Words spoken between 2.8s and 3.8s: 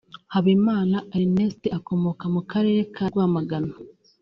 ka Rwamagana